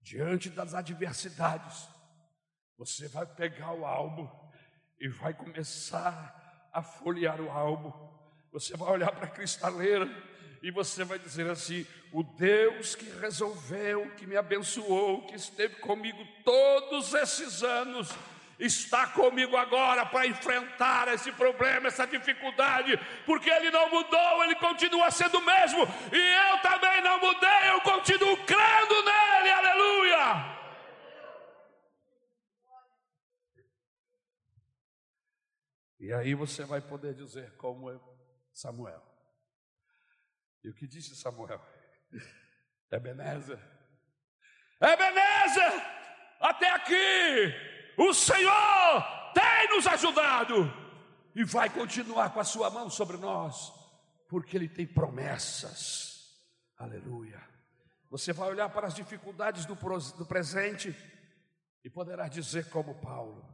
[0.01, 1.88] diante das adversidades,
[2.79, 4.29] você vai pegar o álbum
[5.01, 7.92] e vai começar a folhear o álbum.
[8.53, 10.07] Você vai olhar para a cristaleira
[10.66, 16.18] e você vai dizer assim: o Deus que resolveu, que me abençoou, que esteve comigo
[16.44, 18.11] todos esses anos,
[18.59, 25.09] está comigo agora para enfrentar esse problema, essa dificuldade, porque Ele não mudou, Ele continua
[25.12, 30.57] sendo o mesmo, e eu também não mudei, eu continuo crendo nele, aleluia.
[36.00, 37.88] E aí você vai poder dizer, como
[38.52, 39.15] Samuel.
[40.66, 41.64] E o que disse Samuel?
[42.90, 43.59] Ebenezer,
[44.81, 45.72] Ebenezer,
[46.40, 47.55] até aqui,
[47.96, 50.55] o Senhor tem nos ajudado
[51.37, 53.72] e vai continuar com a sua mão sobre nós,
[54.29, 56.37] porque Ele tem promessas.
[56.76, 57.40] Aleluia.
[58.11, 60.94] Você vai olhar para as dificuldades do, do presente
[61.85, 63.48] e poderá dizer, como Paulo: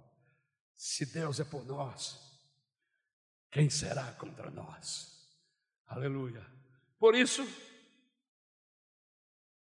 [0.74, 2.18] se Deus é por nós,
[3.50, 5.30] quem será contra nós?
[5.86, 6.61] Aleluia.
[7.02, 7.44] Por isso,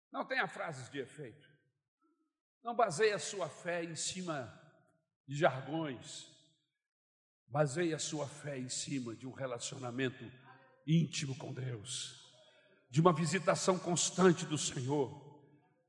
[0.10, 1.50] não tenha frases de efeito.
[2.64, 4.58] Não baseie a sua fé em cima
[5.28, 6.32] de jargões.
[7.46, 10.24] Baseie a sua fé em cima de um relacionamento
[10.88, 12.32] íntimo com Deus,
[12.90, 15.12] de uma visitação constante do Senhor.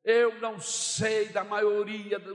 [0.03, 2.35] Eu não sei da maioria do,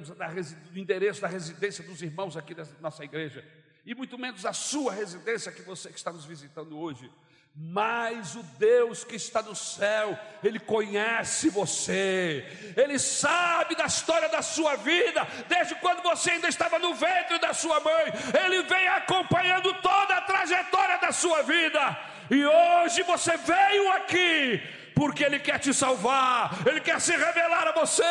[0.73, 3.45] endereço da residência dos irmãos aqui da nossa igreja,
[3.85, 7.11] e muito menos a sua residência que você que está nos visitando hoje
[7.53, 12.45] mas o Deus que está no céu, Ele conhece você,
[12.77, 17.53] Ele sabe da história da sua vida, desde quando você ainda estava no ventre da
[17.53, 18.05] sua mãe,
[18.45, 21.97] Ele vem acompanhando toda a trajetória da sua vida,
[22.29, 24.61] e hoje você veio aqui,
[24.95, 28.03] porque Ele quer te salvar, Ele quer se revelar a você,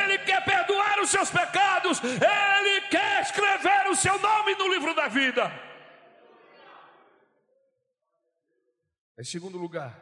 [0.00, 5.08] Ele quer perdoar os seus pecados, Ele quer escrever o seu nome no livro da
[5.08, 5.66] vida.
[9.18, 9.94] Em segundo lugar,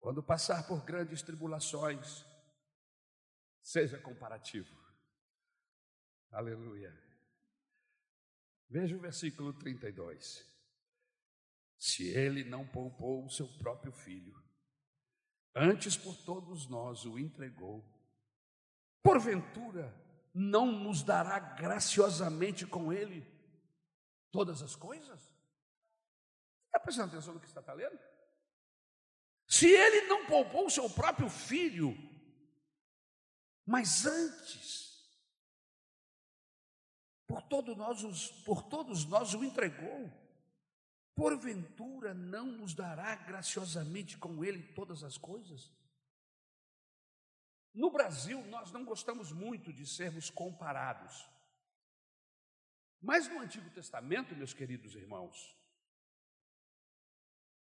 [0.00, 2.24] quando passar por grandes tribulações,
[3.60, 4.74] seja comparativo.
[6.30, 6.98] Aleluia.
[8.68, 10.46] Veja o versículo 32.
[11.76, 14.34] Se ele não poupou o seu próprio filho,
[15.54, 17.84] antes por todos nós o entregou,
[19.02, 19.94] porventura
[20.32, 23.26] não nos dará graciosamente com ele
[24.30, 25.39] todas as coisas?
[26.70, 27.98] Está prestando atenção no que está lendo?
[29.44, 31.92] Se ele não poupou o seu próprio filho,
[33.66, 35.04] mas antes,
[37.26, 40.08] por, todo nós por todos nós o entregou,
[41.16, 45.72] porventura não nos dará graciosamente com ele todas as coisas?
[47.74, 51.28] No Brasil, nós não gostamos muito de sermos comparados.
[53.00, 55.58] Mas no Antigo Testamento, meus queridos irmãos,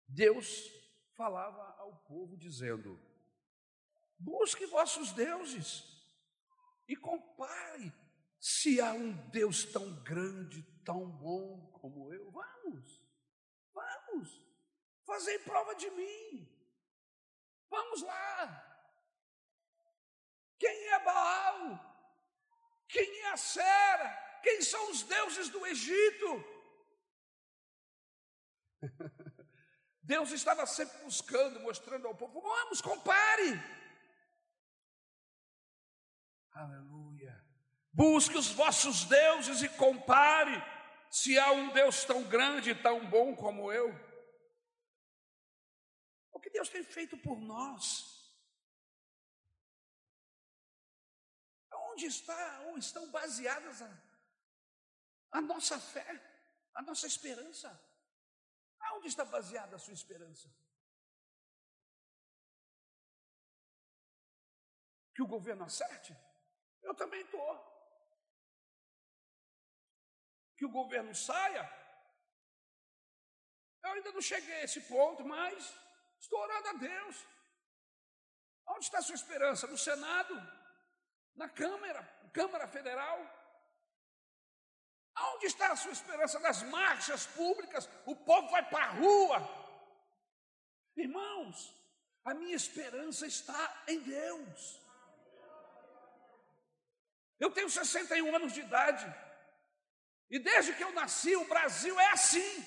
[0.08, 0.70] Deus
[1.16, 3.00] falava ao povo dizendo:
[4.18, 5.84] busque vossos deuses
[6.88, 7.94] e compare
[8.40, 12.30] se há um Deus tão grande, tão bom como eu.
[12.32, 13.02] Vamos,
[13.74, 14.42] vamos,
[15.06, 16.52] fazei prova de mim.
[17.70, 18.72] Vamos lá.
[20.58, 21.96] Quem é Baal?
[22.88, 24.40] Quem é a Sera?
[24.44, 26.44] Quem são os deuses do Egito?
[30.06, 33.60] Deus estava sempre buscando, mostrando ao povo: vamos, compare.
[36.52, 37.44] Aleluia.
[37.92, 40.54] Busque os vossos deuses e compare
[41.10, 43.90] se há um Deus tão grande e tão bom como eu.
[46.32, 48.32] O que Deus tem feito por nós?
[51.92, 54.04] Onde está, onde estão baseadas a,
[55.32, 56.06] a nossa fé,
[56.76, 57.70] a nossa esperança?
[58.88, 60.48] Aonde está baseada a sua esperança?
[65.14, 66.14] Que o governo acerte?
[66.84, 67.52] Eu também estou.
[70.58, 71.64] Que o governo saia?
[73.84, 75.74] Eu ainda não cheguei a esse ponto, mas
[76.20, 77.16] estou orando a Deus.
[78.68, 79.68] Onde está a sua esperança?
[79.68, 80.36] No Senado?
[81.36, 82.04] Na Câmara?
[82.34, 83.20] Câmara Federal?
[85.16, 86.40] Aonde está a sua esperança?
[86.40, 89.38] Nas marchas públicas, o povo vai para a rua.
[90.96, 91.74] Irmãos,
[92.24, 94.82] a minha esperança está em Deus.
[97.40, 99.06] Eu tenho 61 anos de idade,
[100.30, 102.66] e desde que eu nasci, o Brasil é assim.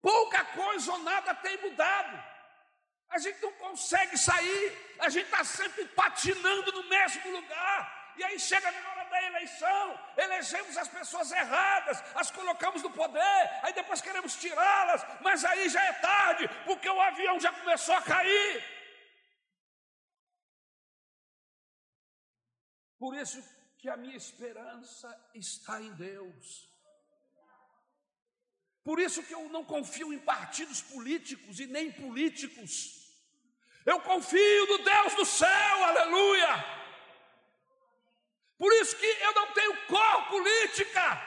[0.00, 2.32] Pouca coisa ou nada tem mudado.
[3.08, 8.01] A gente não consegue sair, a gente está sempre patinando no mesmo lugar.
[8.16, 13.60] E aí chega na hora da eleição, elegemos as pessoas erradas, as colocamos no poder,
[13.62, 18.02] aí depois queremos tirá-las, mas aí já é tarde, porque o avião já começou a
[18.02, 18.64] cair.
[22.98, 23.42] Por isso
[23.78, 26.70] que a minha esperança está em Deus.
[28.84, 32.72] Por isso que eu não confio em partidos políticos e nem políticos.
[33.84, 36.81] Eu confio no Deus do céu, aleluia.
[38.62, 41.20] Por isso que eu não tenho cor política.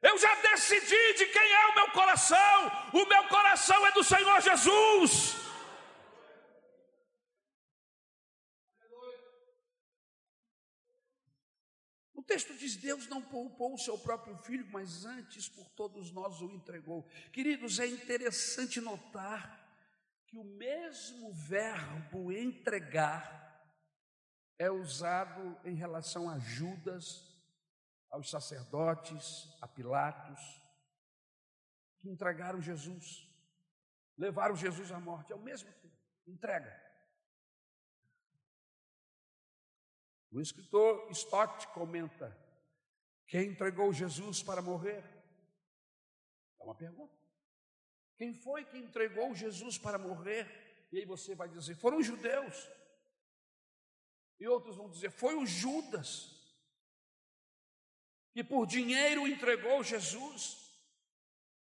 [0.00, 2.90] Eu já decidi de quem é o meu coração.
[2.94, 5.36] O meu coração é do Senhor Jesus.
[12.14, 16.40] O texto diz: Deus não poupou o seu próprio filho, mas antes por todos nós
[16.40, 17.06] o entregou.
[17.30, 19.62] Queridos, é interessante notar
[20.26, 23.45] que o mesmo verbo entregar
[24.58, 27.36] é usado em relação a Judas,
[28.10, 30.40] aos sacerdotes, a Pilatos,
[31.98, 33.28] que entregaram Jesus,
[34.16, 36.86] levaram Jesus à morte, é o mesmo tempo, entrega.
[40.30, 42.36] O escritor Stott comenta:
[43.26, 45.02] quem entregou Jesus para morrer?
[46.60, 47.16] É uma pergunta.
[48.16, 50.46] Quem foi que entregou Jesus para morrer?
[50.92, 52.68] E aí você vai dizer: foram os judeus.
[54.38, 56.34] E outros vão dizer: foi o Judas,
[58.32, 60.64] que por dinheiro entregou Jesus.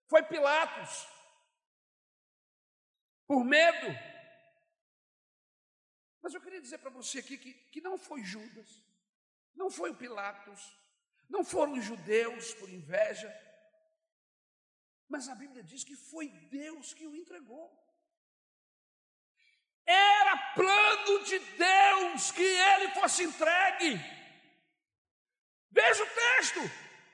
[0.07, 1.07] Foi Pilatos,
[3.25, 3.87] por medo.
[6.21, 8.81] Mas eu queria dizer para você aqui que, que não foi Judas,
[9.55, 10.61] não foi o Pilatos,
[11.29, 13.31] não foram os judeus por inveja,
[15.07, 17.71] mas a Bíblia diz que foi Deus que o entregou.
[19.85, 23.99] Era plano de Deus que ele fosse entregue.
[25.71, 26.59] Veja o texto: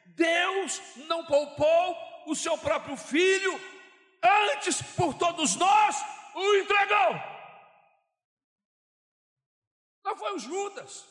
[0.08, 3.60] Deus não poupou o seu próprio filho,
[4.22, 5.96] antes por todos nós
[6.36, 7.40] o entregou.
[10.04, 11.08] Não foi o Judas,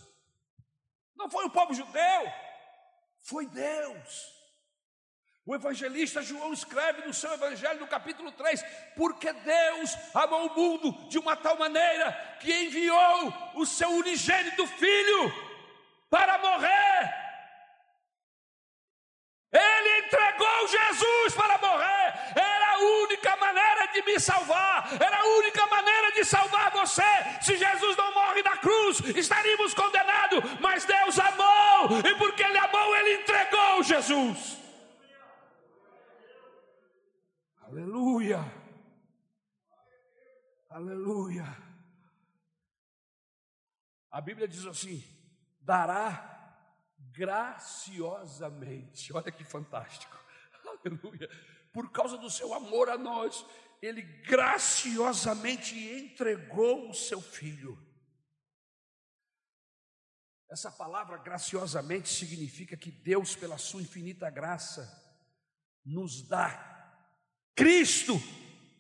[1.15, 2.33] não foi o povo judeu,
[3.21, 4.38] foi Deus.
[5.49, 8.63] O evangelista João escreve no seu evangelho, no capítulo 3,
[8.95, 15.33] porque Deus amou o mundo de uma tal maneira que enviou o seu unigênito filho
[16.11, 17.15] para morrer.
[19.51, 22.15] Ele entregou Jesus para morrer.
[22.37, 24.87] Era a única maneira de me salvar.
[25.03, 27.03] Era a única maneira de salvar você.
[27.41, 30.41] Se Jesus não morre na cruz, estaríamos condenados.
[30.61, 34.58] Mas Deus amou, e porque Ele amou, Ele entregou Jesus.
[37.69, 38.41] Aleluia.
[40.71, 41.45] Aleluia.
[44.11, 45.05] A Bíblia diz assim:
[45.61, 46.65] dará
[47.13, 49.13] graciosamente.
[49.13, 50.19] Olha que fantástico.
[50.83, 51.29] Aleluia.
[51.71, 53.45] Por causa do seu amor a nós,
[53.83, 57.79] ele graciosamente entregou o seu filho.
[60.49, 64.91] Essa palavra graciosamente significa que Deus, pela sua infinita graça,
[65.85, 66.78] nos dá
[67.59, 68.23] Cristo,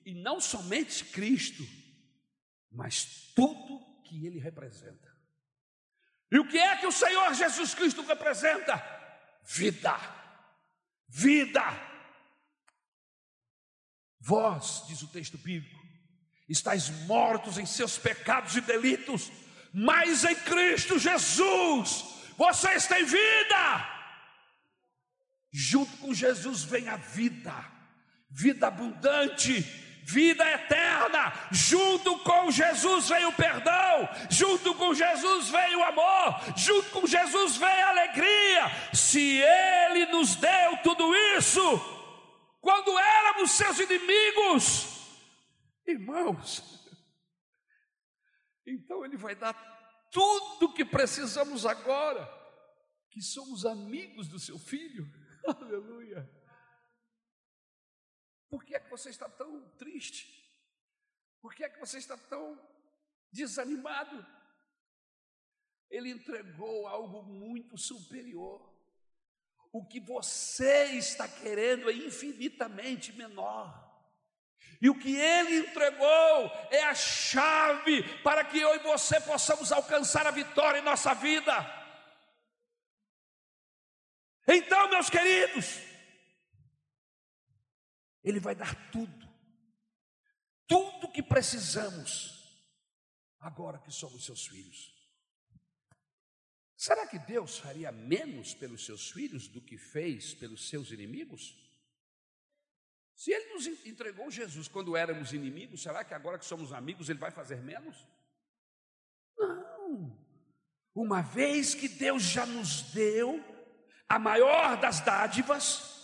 [0.06, 1.66] e não somente Cristo,
[2.70, 5.08] mas tudo que ele representa.
[6.30, 8.80] E o que é que o Senhor Jesus Cristo representa?
[9.44, 9.98] Vida,
[11.08, 11.60] vida.
[14.20, 15.84] Vós, diz o texto bíblico,
[16.48, 19.32] estáis mortos em seus pecados e delitos,
[19.74, 22.04] mas em Cristo Jesus
[22.36, 23.98] vocês têm vida.
[25.50, 27.77] Junto com Jesus vem a vida
[28.30, 29.60] vida abundante,
[30.04, 31.32] vida eterna.
[31.50, 37.56] Junto com Jesus veio o perdão, junto com Jesus veio o amor, junto com Jesus
[37.56, 38.94] veio a alegria.
[38.94, 41.60] Se Ele nos deu tudo isso,
[42.60, 44.98] quando éramos seus inimigos,
[45.86, 46.78] irmãos,
[48.66, 49.54] então Ele vai dar
[50.10, 52.28] tudo que precisamos agora,
[53.10, 55.06] que somos amigos do Seu Filho.
[55.46, 56.37] Aleluia.
[58.48, 60.38] Por que é que você está tão triste?
[61.40, 62.58] Por que é que você está tão
[63.30, 64.26] desanimado?
[65.90, 68.68] Ele entregou algo muito superior.
[69.70, 73.86] O que você está querendo é infinitamente menor.
[74.80, 80.26] E o que ele entregou é a chave para que eu e você possamos alcançar
[80.26, 81.52] a vitória em nossa vida.
[84.46, 85.87] Então, meus queridos,
[88.28, 89.28] ele vai dar tudo,
[90.66, 92.62] tudo que precisamos,
[93.40, 94.94] agora que somos seus filhos.
[96.76, 101.56] Será que Deus faria menos pelos seus filhos do que fez pelos seus inimigos?
[103.16, 107.18] Se Ele nos entregou Jesus quando éramos inimigos, será que agora que somos amigos Ele
[107.18, 108.06] vai fazer menos?
[109.36, 110.16] Não.
[110.94, 113.42] Uma vez que Deus já nos deu
[114.08, 115.97] a maior das dádivas,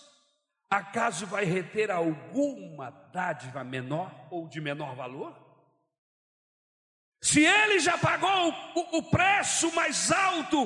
[0.71, 5.45] acaso vai reter alguma dádiva menor ou de menor valor?
[7.23, 10.57] Se ele já pagou o, o preço mais alto,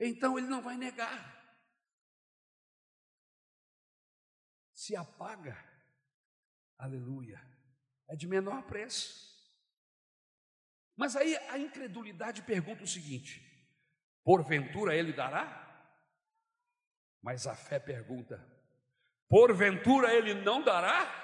[0.00, 1.30] então ele não vai negar.
[4.74, 5.56] Se apaga,
[6.76, 7.40] aleluia,
[8.08, 9.30] é de menor preço.
[10.96, 13.40] Mas aí a incredulidade pergunta o seguinte:
[14.24, 15.71] porventura ele dará?
[17.22, 18.44] Mas a fé pergunta:
[19.28, 21.20] porventura ele não dará?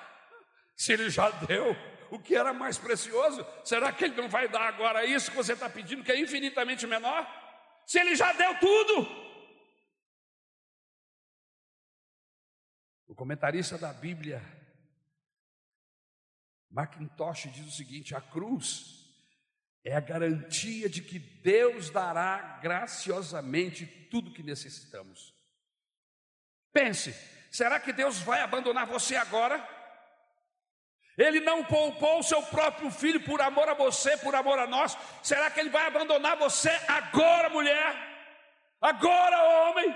[0.77, 1.77] Se ele já deu
[2.11, 5.53] o que era mais precioso, será que ele não vai dar agora isso que você
[5.53, 7.27] está pedindo, que é infinitamente menor?
[7.85, 9.29] Se ele já deu tudo.
[13.09, 14.41] O comentarista da Bíblia,
[16.71, 18.99] Macintosh, diz o seguinte: a cruz
[19.83, 25.38] é a garantia de que Deus dará graciosamente tudo que necessitamos.
[26.79, 27.13] Pense,
[27.51, 29.57] será que Deus vai abandonar você agora?
[31.27, 34.97] Ele não poupou o seu próprio filho por amor a você, por amor a nós.
[35.21, 37.91] Será que ele vai abandonar você agora, mulher?
[38.81, 39.89] Agora, homem?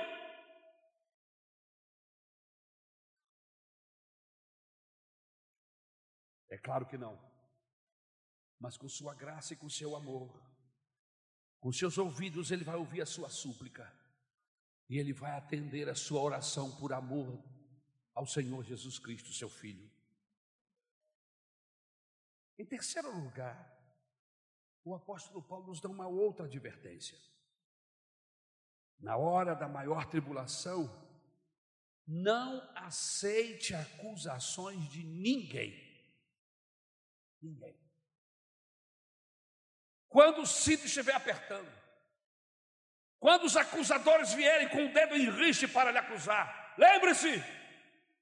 [6.50, 7.14] É claro que não
[8.62, 10.40] mas com sua graça e com seu amor.
[11.58, 13.84] Com seus ouvidos ele vai ouvir a sua súplica
[14.88, 17.42] e ele vai atender a sua oração por amor
[18.14, 19.90] ao Senhor Jesus Cristo, seu Filho.
[22.58, 23.72] Em terceiro lugar,
[24.84, 27.18] o apóstolo Paulo nos dá uma outra advertência.
[28.98, 30.90] Na hora da maior tribulação,
[32.06, 35.72] não aceite acusações de ninguém.
[37.40, 37.76] Ninguém.
[40.08, 41.81] Quando o cinto estiver apertando,
[43.22, 47.40] quando os acusadores vierem com o dedo em para lhe acusar, lembre-se,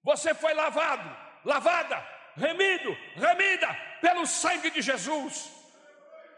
[0.05, 1.09] você foi lavado,
[1.43, 5.51] lavada, remido, remida pelo sangue de Jesus.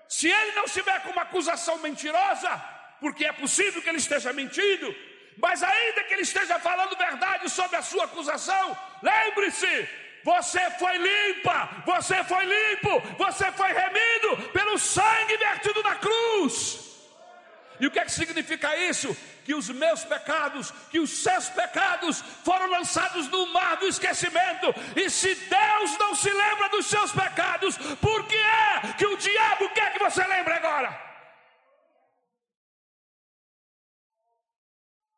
[0.08, 2.50] Se ele não estiver com uma acusação mentirosa,
[3.00, 4.94] porque é possível que ele esteja mentindo,
[5.38, 9.88] mas ainda que ele esteja falando verdade sobre a sua acusação, lembre-se,
[10.22, 16.91] você foi limpa, você foi limpo, você foi remido pelo sangue vertido na cruz.
[17.82, 19.12] E o que é que significa isso?
[19.44, 24.72] Que os meus pecados, que os seus pecados foram lançados no mar do esquecimento.
[24.94, 29.68] E se Deus não se lembra dos seus pecados, por que é que o diabo
[29.70, 30.96] quer que você lembre agora?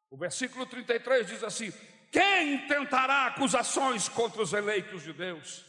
[0.09, 1.71] O versículo 33 diz assim:
[2.11, 5.67] quem tentará acusações contra os eleitos de Deus?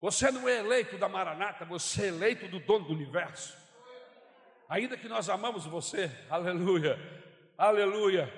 [0.00, 3.59] Você não é eleito da Maranata, você é eleito do dono do universo.
[4.70, 6.96] Ainda que nós amamos você, aleluia,
[7.58, 8.32] aleluia.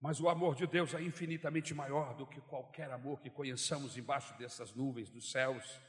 [0.00, 4.38] Mas o amor de Deus é infinitamente maior do que qualquer amor que conheçamos embaixo
[4.38, 5.80] dessas nuvens dos céus.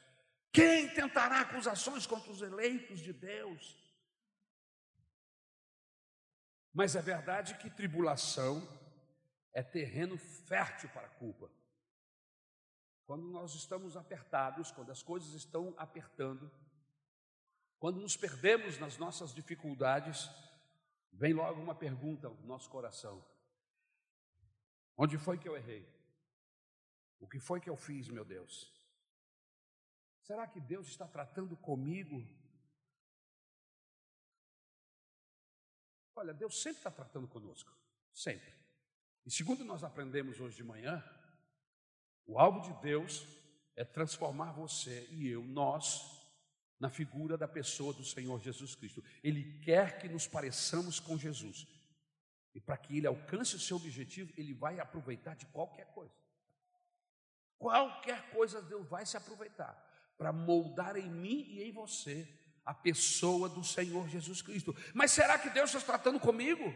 [0.51, 3.77] Quem tentará acusações contra os eleitos de Deus?
[6.73, 8.67] Mas é verdade que tribulação
[9.53, 11.47] é terreno fértil para a culpa.
[13.05, 16.51] Quando nós estamos apertados, quando as coisas estão apertando,
[17.85, 20.27] quando nos perdemos nas nossas dificuldades,
[21.11, 23.23] vem logo uma pergunta ao nosso coração:
[24.97, 25.87] Onde foi que eu errei?
[27.19, 28.73] O que foi que eu fiz, meu Deus?
[30.23, 32.27] Será que Deus está tratando comigo
[36.15, 37.71] Olha, Deus sempre está tratando conosco,
[38.11, 38.51] sempre.
[39.27, 41.03] E segundo nós aprendemos hoje de manhã,
[42.25, 43.27] o alvo de Deus
[43.75, 46.14] é transformar você e eu, nós,
[46.85, 49.03] na figura da pessoa do Senhor Jesus Cristo.
[49.23, 51.67] Ele quer que nos pareçamos com Jesus.
[52.53, 56.13] E para que ele alcance o seu objetivo, ele vai aproveitar de qualquer coisa.
[57.57, 59.73] Qualquer coisa Deus vai se aproveitar
[60.15, 62.27] para moldar em mim e em você
[62.63, 64.75] a pessoa do Senhor Jesus Cristo.
[64.93, 66.71] Mas será que Deus está tratando comigo?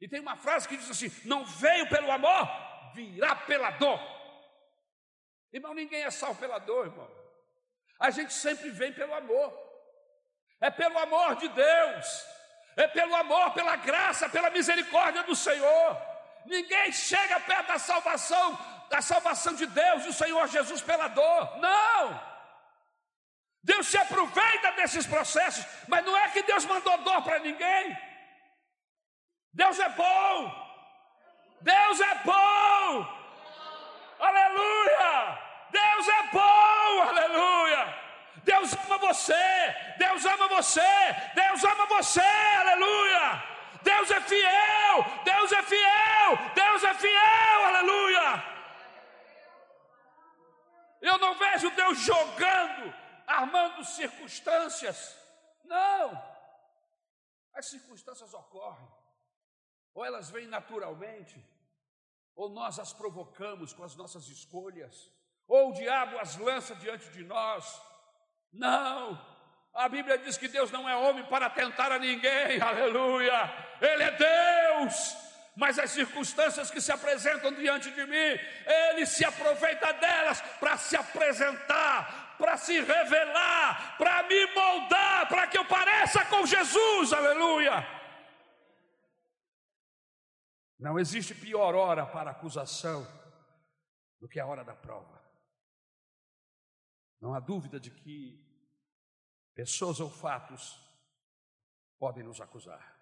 [0.00, 2.46] E tem uma frase que diz assim: não veio pelo amor,
[2.94, 3.98] virá pela dor.
[5.50, 7.17] Irmão, ninguém é salvo pela dor, irmão.
[7.98, 9.52] A gente sempre vem pelo amor.
[10.60, 12.26] É pelo amor de Deus.
[12.76, 16.00] É pelo amor, pela graça, pela misericórdia do Senhor.
[16.46, 21.58] Ninguém chega perto da salvação, da salvação de Deus, do Senhor Jesus pela dor.
[21.58, 22.28] Não!
[23.62, 27.98] Deus se aproveita desses processos, mas não é que Deus mandou dor para ninguém.
[29.52, 30.68] Deus é bom.
[31.60, 33.18] Deus é bom.
[34.20, 35.47] Aleluia!
[35.70, 38.08] Deus é bom, aleluia!
[38.44, 39.34] Deus ama você,
[39.98, 40.80] Deus ama você,
[41.34, 43.58] Deus ama você, aleluia.
[43.82, 48.44] Deus é fiel, Deus é fiel, Deus é fiel, aleluia.
[51.00, 52.94] Eu não vejo Deus jogando,
[53.26, 55.16] armando circunstâncias.
[55.64, 56.20] Não.
[57.54, 58.88] As circunstâncias ocorrem,
[59.94, 61.44] ou elas vêm naturalmente,
[62.34, 65.10] ou nós as provocamos com as nossas escolhas,
[65.48, 67.80] ou o diabo as lança diante de nós.
[68.52, 69.18] Não,
[69.74, 74.10] a Bíblia diz que Deus não é homem para tentar a ninguém, aleluia, Ele é
[74.10, 75.16] Deus,
[75.56, 78.38] mas as circunstâncias que se apresentam diante de mim,
[78.90, 85.58] Ele se aproveita delas para se apresentar, para se revelar, para me moldar, para que
[85.58, 87.98] eu pareça com Jesus, aleluia.
[90.78, 93.04] Não existe pior hora para acusação
[94.20, 95.17] do que a hora da prova.
[97.20, 98.44] Não há dúvida de que
[99.54, 100.80] pessoas ou fatos
[101.98, 102.96] podem nos acusar.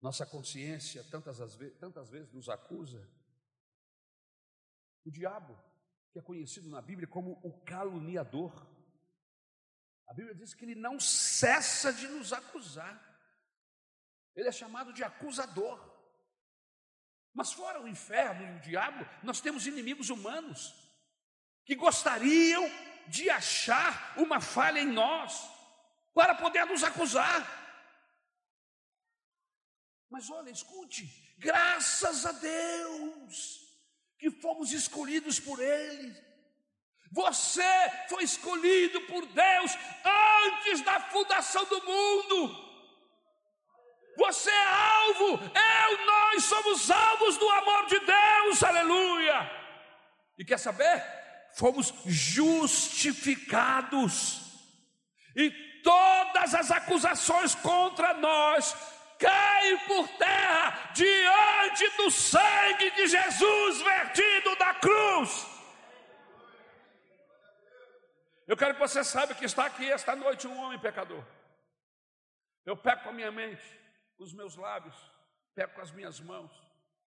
[0.00, 3.10] Nossa consciência tantas, vezes, tantas vezes nos acusa.
[5.04, 5.58] O diabo,
[6.12, 8.52] que é conhecido na Bíblia como o caluniador,
[10.06, 13.02] a Bíblia diz que ele não cessa de nos acusar.
[14.36, 15.92] Ele é chamado de acusador.
[17.32, 20.83] Mas fora o inferno e o diabo, nós temos inimigos humanos
[21.64, 22.70] que gostariam
[23.06, 25.48] de achar uma falha em nós
[26.14, 27.62] para poder nos acusar.
[30.10, 33.60] Mas olha, escute, graças a Deus
[34.18, 36.14] que fomos escolhidos por Ele.
[37.10, 37.62] Você
[38.08, 39.72] foi escolhido por Deus
[40.04, 42.64] antes da fundação do mundo.
[44.16, 49.50] Você é alvo, eu, nós somos alvos do amor de Deus, aleluia.
[50.38, 51.23] E quer saber?
[51.56, 54.42] Fomos justificados,
[55.36, 55.50] e
[55.82, 58.74] todas as acusações contra nós
[59.18, 65.46] caem por terra diante do sangue de Jesus vertido da cruz.
[68.46, 71.24] Eu quero que você saiba que está aqui esta noite um homem pecador.
[72.66, 73.64] Eu peco com a minha mente,
[74.16, 74.96] com os meus lábios,
[75.54, 76.52] pego com as minhas mãos.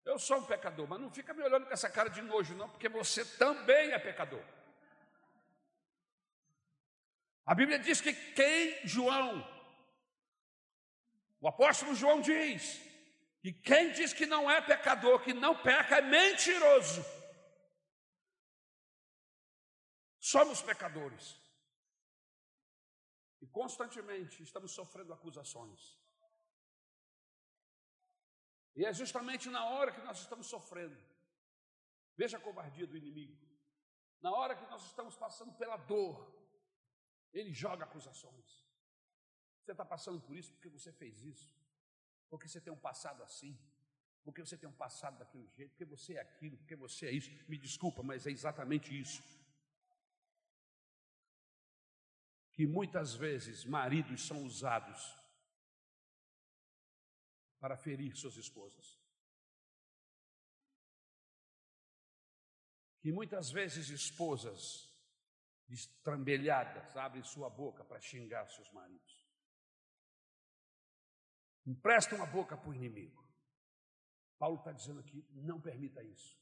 [0.04, 2.68] Eu sou um pecador, mas não fica me olhando com essa cara de nojo, não,
[2.68, 4.44] porque você também é pecador.
[7.46, 9.46] A Bíblia diz que quem João,
[11.40, 12.80] o apóstolo João diz,
[13.40, 17.04] que quem diz que não é pecador, que não peca, é mentiroso.
[20.18, 21.38] Somos pecadores.
[23.42, 25.98] E constantemente estamos sofrendo acusações.
[28.76, 30.96] E é justamente na hora que nós estamos sofrendo.
[32.16, 33.36] Veja a covardia do inimigo.
[34.20, 36.32] Na hora que nós estamos passando pela dor,
[37.32, 38.64] ele joga acusações.
[39.60, 41.54] Você está passando por isso porque você fez isso,
[42.28, 43.58] porque você tem um passado assim,
[44.22, 47.30] porque você tem um passado daquele jeito, porque você é aquilo, porque você é isso.
[47.48, 49.22] Me desculpa, mas é exatamente isso.
[52.52, 55.23] Que muitas vezes maridos são usados
[57.64, 59.00] para ferir suas esposas.
[63.00, 64.94] Que muitas vezes esposas
[65.70, 69.18] estrambelhadas abrem sua boca para xingar seus maridos.
[71.64, 73.26] Emprestam a boca para o inimigo.
[74.38, 76.38] Paulo está dizendo aqui: não permita isso.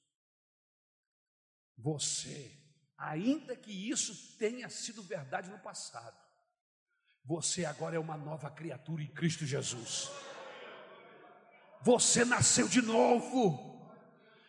[1.78, 2.60] Você,
[2.98, 6.20] ainda que isso tenha sido verdade no passado,
[7.24, 10.10] você agora é uma nova criatura em Cristo Jesus.
[11.82, 13.72] Você nasceu de novo.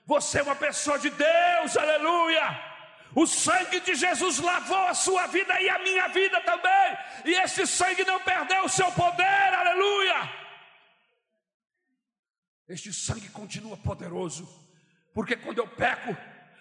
[0.06, 2.74] Você é uma pessoa de Deus, aleluia.
[3.16, 6.98] O sangue de Jesus lavou a sua vida e a minha vida também.
[7.26, 10.44] E esse sangue não perdeu o seu poder, aleluia.
[12.68, 14.48] Este sangue continua poderoso,
[15.14, 16.16] porque quando eu peco,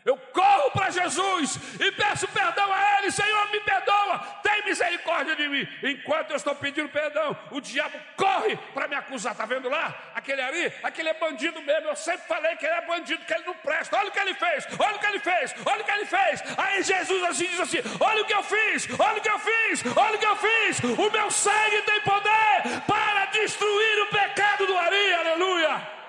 [0.05, 5.49] eu corro para Jesus e peço perdão a Ele, Senhor, me perdoa, tem misericórdia de
[5.49, 5.69] mim.
[5.83, 9.33] Enquanto eu estou pedindo perdão, o diabo corre para me acusar.
[9.33, 9.95] Está vendo lá?
[10.15, 11.89] Aquele ali, aquele é bandido mesmo.
[11.89, 13.97] Eu sempre falei que ele é bandido, que ele não presta.
[13.97, 16.43] Olha o que ele fez, olha o que ele fez, olha o que ele fez.
[16.59, 19.85] Aí Jesus assim diz assim: Olha o que eu fiz, olha o que eu fiz,
[19.97, 20.81] olha o que eu fiz.
[20.99, 26.02] O meu sangue tem poder para destruir o pecado do Ari, aleluia.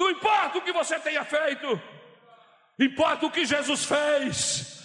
[0.00, 1.78] Não importa o que você tenha feito,
[2.78, 4.80] importa o que Jesus fez.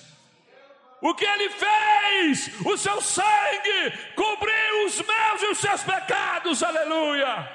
[1.02, 7.50] O que ele fez, o seu sangue cobriu os meus e os seus pecados, aleluia.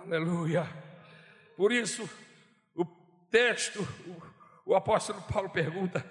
[0.00, 0.66] Aleluia.
[1.58, 2.08] Por isso,
[2.74, 2.86] o
[3.30, 6.06] texto, o, o apóstolo Paulo pergunta: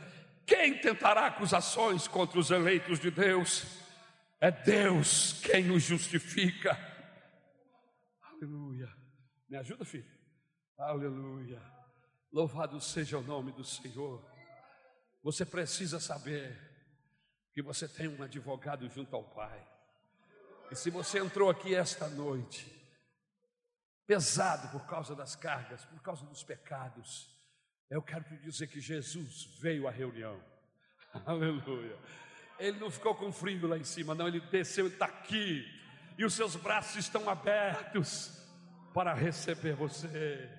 [0.45, 3.65] Quem tentará acusações contra os eleitos de Deus?
[4.39, 6.94] É Deus quem os justifica.
[8.35, 8.93] Aleluia.
[9.47, 10.05] Me ajuda, filho?
[10.77, 11.61] Aleluia.
[12.31, 14.21] Louvado seja o nome do Senhor.
[15.23, 16.59] Você precisa saber
[17.53, 19.65] que você tem um advogado junto ao Pai.
[20.69, 22.69] E se você entrou aqui esta noite,
[24.05, 27.33] pesado por causa das cargas, por causa dos pecados,
[27.89, 30.43] eu quero te dizer que Jesus veio à reunião.
[31.25, 31.97] Aleluia.
[32.59, 35.65] Ele não ficou com frio lá em cima, não, ele desceu, ele está aqui,
[36.17, 38.31] e os seus braços estão abertos
[38.93, 40.49] para receber você.